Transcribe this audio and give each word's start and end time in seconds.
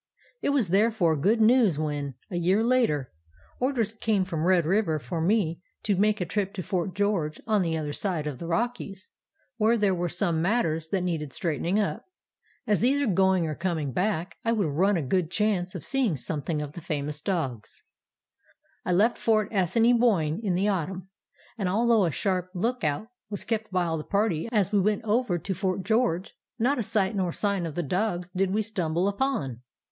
It 0.41 0.49
was 0.49 0.69
therefore 0.69 1.15
good 1.15 1.39
news 1.39 1.77
when, 1.77 2.15
a 2.31 2.35
year 2.35 2.63
later, 2.63 3.11
orders 3.59 3.93
came 3.93 4.25
from 4.25 4.45
Red 4.45 4.65
River 4.65 4.97
for 4.97 5.21
me 5.21 5.59
to 5.83 5.95
make 5.95 6.19
a 6.19 6.25
trip 6.25 6.55
to 6.55 6.63
Fort 6.63 6.95
George 6.95 7.39
on 7.45 7.61
the 7.61 7.77
other 7.77 7.93
side 7.93 8.25
of 8.25 8.39
the 8.39 8.47
Rockies, 8.47 9.11
where 9.57 9.77
there 9.77 9.93
were 9.93 10.09
some 10.09 10.41
matters 10.41 10.87
that 10.87 11.01
needed 11.03 11.33
straightening 11.33 11.79
up, 11.79 12.05
as 12.65 12.83
either 12.83 13.05
going 13.05 13.45
or 13.45 13.53
coming 13.53 13.91
back 13.91 14.37
I 14.43 14.53
would 14.53 14.65
run 14.69 14.97
a 14.97 15.03
good 15.03 15.29
chance 15.29 15.75
of 15.75 15.85
seeing 15.85 16.17
something 16.17 16.63
of 16.63 16.73
the 16.73 16.81
famous 16.81 17.21
dogs. 17.21 17.83
"I 18.83 18.93
left 18.93 19.19
Fort 19.19 19.49
Assiniboine 19.51 20.39
in 20.41 20.55
the 20.55 20.67
autumn, 20.67 21.09
and 21.59 21.69
although 21.69 22.05
a 22.05 22.11
sharp 22.11 22.49
look 22.55 22.83
out 22.83 23.09
was 23.29 23.45
kept 23.45 23.69
by 23.71 23.85
all 23.85 23.99
the 23.99 24.03
party 24.03 24.49
as 24.51 24.71
we 24.71 24.79
went 24.79 25.03
over 25.03 25.37
to 25.37 25.53
Fort 25.53 25.83
George, 25.83 26.33
not 26.57 26.79
a 26.79 26.81
sight 26.81 27.15
nor 27.15 27.31
sign 27.31 27.67
of 27.67 27.75
the 27.75 27.83
dogs 27.83 28.31
did 28.35 28.49
we 28.49 28.63
stumble 28.63 29.07
upon. 29.07 29.61